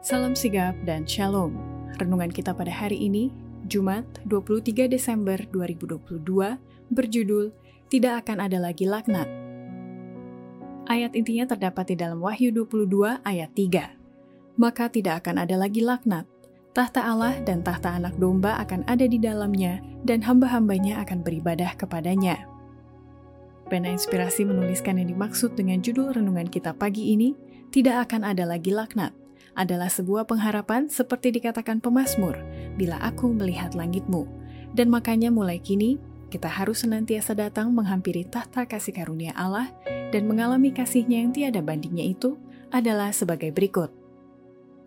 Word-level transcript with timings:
Salam 0.00 0.32
sigap 0.32 0.72
dan 0.88 1.04
shalom. 1.04 1.52
Renungan 2.00 2.32
kita 2.32 2.56
pada 2.56 2.72
hari 2.72 3.04
ini, 3.04 3.28
Jumat 3.68 4.08
23 4.24 4.88
Desember 4.88 5.36
2022, 5.52 6.56
berjudul 6.88 7.52
Tidak 7.92 8.24
akan 8.24 8.40
ada 8.40 8.56
lagi 8.56 8.88
laknat. 8.88 9.28
Ayat 10.88 11.12
intinya 11.12 11.52
terdapat 11.52 11.92
di 11.92 12.00
dalam 12.00 12.16
Wahyu 12.16 12.48
22 12.48 13.20
ayat 13.28 13.52
3. 13.52 14.56
Maka 14.56 14.88
tidak 14.88 15.20
akan 15.20 15.44
ada 15.44 15.60
lagi 15.60 15.84
laknat. 15.84 16.24
Tahta 16.72 17.04
Allah 17.04 17.36
dan 17.44 17.60
tahta 17.60 17.92
anak 17.92 18.16
domba 18.16 18.56
akan 18.56 18.88
ada 18.88 19.04
di 19.04 19.20
dalamnya, 19.20 19.84
dan 20.08 20.24
hamba-hambanya 20.24 20.96
akan 21.04 21.20
beribadah 21.20 21.76
kepadanya. 21.76 22.48
Pena 23.68 23.92
Inspirasi 23.92 24.48
menuliskan 24.48 24.96
yang 24.96 25.12
dimaksud 25.12 25.60
dengan 25.60 25.84
judul 25.84 26.16
renungan 26.16 26.48
kita 26.48 26.72
pagi 26.72 27.12
ini, 27.12 27.36
tidak 27.68 28.08
akan 28.08 28.24
ada 28.24 28.48
lagi 28.48 28.72
laknat, 28.72 29.19
adalah 29.58 29.90
sebuah 29.90 30.26
pengharapan 30.26 30.86
seperti 30.86 31.34
dikatakan 31.34 31.82
pemazmur, 31.82 32.38
bila 32.78 32.98
aku 33.02 33.30
melihat 33.34 33.74
langitmu. 33.74 34.26
Dan 34.70 34.90
makanya 34.90 35.34
mulai 35.34 35.58
kini, 35.58 35.98
kita 36.30 36.46
harus 36.46 36.86
senantiasa 36.86 37.34
datang 37.34 37.74
menghampiri 37.74 38.22
tahta 38.22 38.62
kasih 38.64 38.94
karunia 38.94 39.34
Allah 39.34 39.66
dan 40.14 40.30
mengalami 40.30 40.70
kasihnya 40.70 41.26
yang 41.26 41.34
tiada 41.34 41.58
bandingnya 41.58 42.06
itu 42.06 42.38
adalah 42.70 43.10
sebagai 43.10 43.50
berikut. 43.50 43.90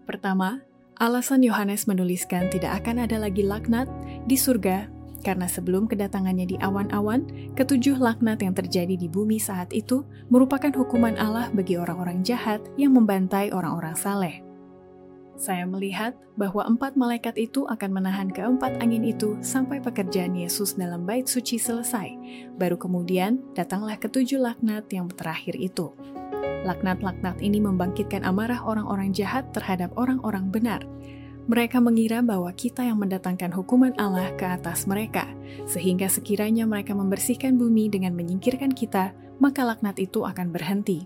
Pertama, 0.08 0.64
alasan 0.96 1.44
Yohanes 1.44 1.84
menuliskan 1.84 2.48
tidak 2.48 2.84
akan 2.84 3.04
ada 3.04 3.20
lagi 3.20 3.44
laknat 3.44 3.92
di 4.24 4.40
surga 4.40 4.88
karena 5.24 5.48
sebelum 5.48 5.88
kedatangannya 5.88 6.46
di 6.46 6.58
awan-awan, 6.60 7.24
ketujuh 7.56 7.96
laknat 7.96 8.44
yang 8.44 8.52
terjadi 8.52 9.00
di 9.00 9.08
bumi 9.08 9.40
saat 9.40 9.72
itu 9.72 10.04
merupakan 10.28 10.70
hukuman 10.76 11.16
Allah 11.16 11.48
bagi 11.56 11.80
orang-orang 11.80 12.28
jahat 12.28 12.60
yang 12.76 12.92
membantai 12.92 13.50
orang-orang 13.56 13.96
saleh. 13.96 14.44
Saya 15.34 15.66
melihat 15.66 16.14
bahwa 16.38 16.62
empat 16.62 16.94
malaikat 16.94 17.36
itu 17.42 17.66
akan 17.66 17.90
menahan 17.90 18.30
keempat 18.30 18.78
angin 18.80 19.02
itu 19.02 19.38
sampai 19.42 19.82
pekerjaan 19.82 20.38
Yesus 20.38 20.78
dalam 20.78 21.10
bait 21.10 21.26
suci 21.26 21.58
selesai. 21.58 22.14
Baru 22.58 22.78
kemudian 22.78 23.42
datanglah 23.58 23.98
ketujuh 23.98 24.38
laknat 24.38 24.86
yang 24.94 25.10
terakhir 25.10 25.58
itu. 25.58 25.90
Laknat-laknat 26.64 27.44
ini 27.44 27.60
membangkitkan 27.60 28.24
amarah 28.24 28.64
orang-orang 28.64 29.12
jahat 29.12 29.50
terhadap 29.52 29.92
orang-orang 30.00 30.48
benar. 30.48 30.82
Mereka 31.44 31.84
mengira 31.84 32.24
bahwa 32.24 32.48
kita 32.56 32.88
yang 32.88 33.04
mendatangkan 33.04 33.52
hukuman 33.52 33.92
Allah 34.00 34.32
ke 34.40 34.48
atas 34.48 34.88
mereka, 34.88 35.28
sehingga 35.68 36.08
sekiranya 36.08 36.64
mereka 36.64 36.96
membersihkan 36.96 37.60
bumi 37.60 37.92
dengan 37.92 38.16
menyingkirkan 38.16 38.72
kita, 38.72 39.12
maka 39.44 39.68
laknat 39.68 40.00
itu 40.00 40.24
akan 40.24 40.56
berhenti. 40.56 41.04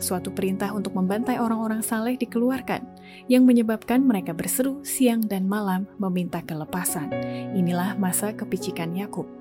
Suatu 0.00 0.32
perintah 0.32 0.72
untuk 0.72 0.96
membantai 0.96 1.36
orang-orang 1.36 1.84
saleh 1.84 2.16
dikeluarkan, 2.16 2.80
yang 3.26 3.44
menyebabkan 3.44 4.04
mereka 4.04 4.32
berseru 4.32 4.80
siang 4.82 5.24
dan 5.24 5.48
malam 5.48 5.84
meminta 6.00 6.40
kelepasan. 6.44 7.12
Inilah 7.56 7.96
masa 7.96 8.32
kepicikan 8.32 8.94
Yakub. 8.96 9.38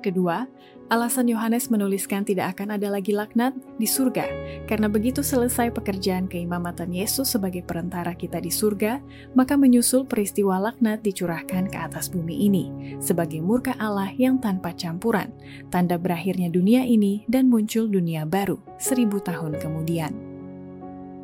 Kedua, 0.00 0.48
alasan 0.88 1.28
Yohanes 1.28 1.68
menuliskan 1.68 2.24
tidak 2.24 2.56
akan 2.56 2.80
ada 2.80 2.88
lagi 2.88 3.12
laknat 3.12 3.52
di 3.76 3.84
surga, 3.84 4.24
karena 4.64 4.88
begitu 4.88 5.20
selesai 5.20 5.68
pekerjaan 5.76 6.24
keimamatan 6.24 6.88
Yesus 6.88 7.36
sebagai 7.36 7.60
perantara 7.60 8.16
kita 8.16 8.40
di 8.40 8.48
surga, 8.48 8.96
maka 9.36 9.60
menyusul 9.60 10.08
peristiwa 10.08 10.56
laknat 10.56 11.04
dicurahkan 11.04 11.68
ke 11.68 11.78
atas 11.78 12.08
bumi 12.08 12.48
ini, 12.48 12.96
sebagai 12.96 13.44
murka 13.44 13.76
Allah 13.76 14.08
yang 14.16 14.40
tanpa 14.40 14.72
campuran, 14.72 15.36
tanda 15.68 16.00
berakhirnya 16.00 16.48
dunia 16.48 16.80
ini 16.88 17.28
dan 17.28 17.52
muncul 17.52 17.84
dunia 17.84 18.24
baru 18.24 18.56
seribu 18.80 19.20
tahun 19.20 19.60
kemudian. 19.60 20.29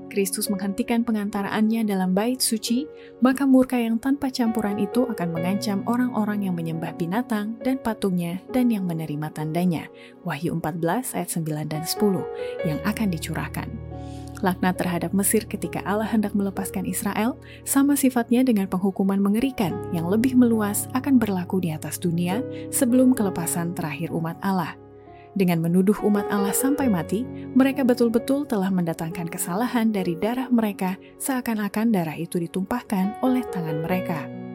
Kristus 0.07 0.49
menghentikan 0.49 1.03
pengantaraannya 1.03 1.87
dalam 1.87 2.15
bait 2.15 2.39
suci, 2.39 2.87
maka 3.21 3.45
murka 3.45 3.77
yang 3.77 3.99
tanpa 3.99 4.31
campuran 4.31 4.79
itu 4.79 5.05
akan 5.07 5.29
mengancam 5.35 5.83
orang-orang 5.85 6.47
yang 6.47 6.55
menyembah 6.55 6.95
binatang 6.95 7.59
dan 7.61 7.77
patungnya 7.83 8.41
dan 8.55 8.71
yang 8.71 8.87
menerima 8.87 9.29
tandanya. 9.35 9.91
Wahyu 10.23 10.57
14 10.59 11.15
ayat 11.19 11.31
9 11.31 11.73
dan 11.73 11.83
10 11.83 12.69
yang 12.69 12.79
akan 12.87 13.09
dicurahkan. 13.11 13.69
Laknat 14.45 14.77
terhadap 14.77 15.17
Mesir 15.17 15.49
ketika 15.49 15.81
Allah 15.89 16.05
hendak 16.05 16.37
melepaskan 16.37 16.85
Israel 16.85 17.41
sama 17.65 17.97
sifatnya 17.97 18.45
dengan 18.45 18.69
penghukuman 18.69 19.17
mengerikan 19.17 19.73
yang 19.97 20.13
lebih 20.13 20.37
meluas 20.37 20.93
akan 20.93 21.17
berlaku 21.17 21.65
di 21.65 21.73
atas 21.73 21.97
dunia 21.97 22.45
sebelum 22.69 23.17
kelepasan 23.17 23.73
terakhir 23.73 24.13
umat 24.13 24.37
Allah. 24.45 24.86
Dengan 25.37 25.61
menuduh 25.61 26.01
umat 26.09 26.33
Allah 26.33 26.57
sampai 26.57 26.89
mati, 26.89 27.29
mereka 27.53 27.85
betul-betul 27.85 28.49
telah 28.49 28.73
mendatangkan 28.73 29.29
kesalahan 29.29 29.93
dari 29.93 30.17
darah 30.17 30.49
mereka, 30.49 30.97
seakan-akan 31.21 31.93
darah 31.93 32.17
itu 32.17 32.41
ditumpahkan 32.41 33.21
oleh 33.21 33.45
tangan 33.53 33.85
mereka. 33.85 34.46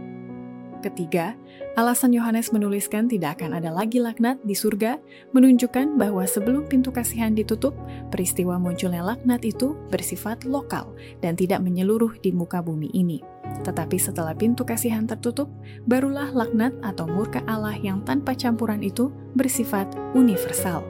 Ketiga, 0.81 1.38
alasan 1.78 2.09
Yohanes 2.09 2.50
menuliskan 2.50 3.06
tidak 3.06 3.38
akan 3.38 3.62
ada 3.62 3.69
lagi 3.69 4.02
laknat 4.02 4.42
di 4.42 4.58
surga 4.58 4.97
menunjukkan 5.30 5.94
bahwa 5.94 6.25
sebelum 6.25 6.66
pintu 6.66 6.90
kasihan 6.90 7.38
ditutup, 7.38 7.78
peristiwa 8.09 8.58
munculnya 8.58 9.06
laknat 9.06 9.46
itu 9.46 9.78
bersifat 9.94 10.41
lokal 10.41 10.90
dan 11.22 11.38
tidak 11.38 11.62
menyeluruh 11.62 12.18
di 12.25 12.34
muka 12.34 12.66
bumi 12.66 12.90
ini. 12.97 13.22
Tetapi 13.62 13.94
setelah 14.02 14.34
pintu 14.34 14.66
kasihan 14.66 15.06
tertutup, 15.06 15.53
barulah 15.86 16.34
laknat 16.34 16.74
atau 16.81 17.06
murka 17.06 17.46
Allah 17.46 17.78
yang 17.78 18.02
tanpa 18.02 18.34
campuran 18.34 18.81
itu 18.81 19.14
bersifat 19.38 19.86
universal. 20.18 20.81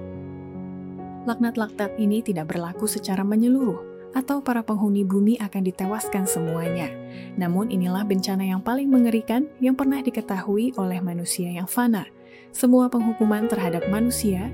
Laknat-laknat 1.27 1.99
ini 1.99 2.23
tidak 2.23 2.55
berlaku 2.55 2.87
secara 2.87 3.27
menyeluruh, 3.27 3.90
atau 4.11 4.43
para 4.43 4.61
penghuni 4.61 5.07
bumi 5.07 5.39
akan 5.39 5.63
ditewaskan 5.67 6.27
semuanya. 6.27 6.91
Namun 7.39 7.71
inilah 7.71 8.03
bencana 8.03 8.43
yang 8.43 8.59
paling 8.59 8.91
mengerikan 8.91 9.47
yang 9.63 9.75
pernah 9.75 10.03
diketahui 10.03 10.75
oleh 10.75 10.99
manusia 10.99 11.47
yang 11.47 11.67
fana. 11.67 12.07
Semua 12.51 12.91
penghukuman 12.91 13.47
terhadap 13.47 13.87
manusia 13.87 14.51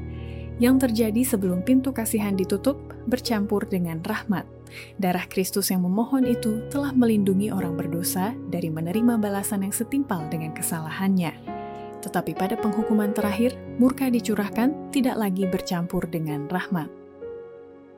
yang 0.57 0.81
terjadi 0.81 1.21
sebelum 1.21 1.61
pintu 1.61 1.93
kasihan 1.93 2.33
ditutup 2.33 2.77
bercampur 3.05 3.65
dengan 3.69 4.01
rahmat. 4.01 4.45
Darah 4.97 5.25
Kristus 5.29 5.69
yang 5.69 5.85
memohon 5.85 6.25
itu 6.25 6.65
telah 6.73 6.91
melindungi 6.91 7.53
orang 7.53 7.77
berdosa 7.77 8.33
dari 8.49 8.67
menerima 8.73 9.21
balasan 9.21 9.65
yang 9.65 9.73
setimpal 9.73 10.25
dengan 10.27 10.51
kesalahannya. 10.53 11.57
Tetapi 12.01 12.37
pada 12.37 12.53
penghukuman 12.57 13.13
terakhir, 13.13 13.57
murka 13.81 14.09
dicurahkan 14.09 14.93
tidak 14.93 15.17
lagi 15.17 15.49
bercampur 15.49 16.05
dengan 16.09 16.45
rahmat. 16.45 16.89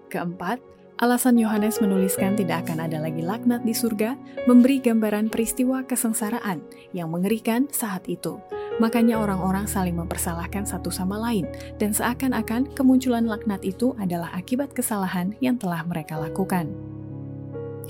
Keempat, 0.10 0.60
alasan 1.00 1.40
Yohanes 1.40 1.80
menuliskan 1.80 2.36
tidak 2.36 2.68
akan 2.68 2.86
ada 2.86 3.00
lagi 3.00 3.24
laknat 3.24 3.64
di 3.64 3.72
surga 3.74 4.20
memberi 4.46 4.84
gambaran 4.84 5.32
peristiwa 5.32 5.84
kesengsaraan 5.88 6.62
yang 6.92 7.10
mengerikan 7.10 7.66
saat 7.72 8.06
itu– 8.06 8.38
Makanya 8.80 9.20
orang-orang 9.20 9.68
saling 9.68 10.00
mempersalahkan 10.00 10.64
satu 10.64 10.88
sama 10.88 11.20
lain, 11.20 11.44
dan 11.78 11.92
seakan-akan 11.92 12.72
kemunculan 12.72 13.28
laknat 13.28 13.60
itu 13.68 13.92
adalah 14.00 14.32
akibat 14.32 14.72
kesalahan 14.72 15.36
yang 15.44 15.60
telah 15.60 15.84
mereka 15.84 16.16
lakukan. 16.16 16.72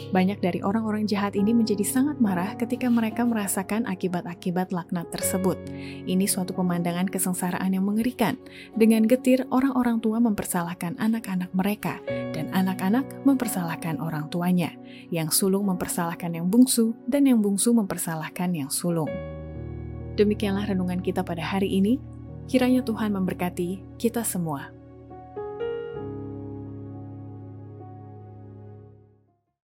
Banyak 0.10 0.42
dari 0.42 0.60
orang-orang 0.64 1.06
jahat 1.06 1.38
ini 1.38 1.54
menjadi 1.54 1.86
sangat 1.86 2.18
marah 2.18 2.58
ketika 2.58 2.90
mereka 2.90 3.28
merasakan 3.28 3.86
akibat-akibat 3.86 4.74
laknat 4.74 5.12
tersebut. 5.14 5.60
Ini 6.08 6.26
suatu 6.26 6.56
pemandangan 6.56 7.06
kesengsaraan 7.12 7.76
yang 7.76 7.86
mengerikan. 7.86 8.40
Dengan 8.74 9.06
getir, 9.06 9.46
orang-orang 9.54 10.02
tua 10.02 10.18
mempersalahkan 10.24 10.98
anak-anak 10.98 11.54
mereka, 11.54 12.02
dan 12.34 12.50
anak-anak 12.56 13.06
mempersalahkan 13.28 14.02
orang 14.02 14.32
tuanya. 14.34 14.74
Yang 15.14 15.46
sulung 15.46 15.70
mempersalahkan 15.70 16.34
yang 16.34 16.50
bungsu, 16.50 16.98
dan 17.06 17.30
yang 17.30 17.44
bungsu 17.44 17.76
mempersalahkan 17.76 18.50
yang 18.56 18.72
sulung. 18.74 19.12
Demikianlah 20.18 20.68
renungan 20.68 21.00
kita 21.00 21.22
pada 21.22 21.46
hari 21.46 21.70
ini. 21.80 22.02
Kiranya 22.50 22.82
Tuhan 22.82 23.14
memberkati 23.14 24.02
kita 24.02 24.26
semua. 24.26 24.79